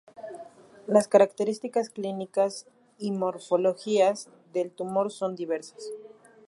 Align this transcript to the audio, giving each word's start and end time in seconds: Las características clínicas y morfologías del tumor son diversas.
Las 0.87 1.07
características 1.07 1.91
clínicas 1.91 2.65
y 2.97 3.11
morfologías 3.11 4.29
del 4.51 4.71
tumor 4.71 5.11
son 5.11 5.35
diversas. 5.35 5.91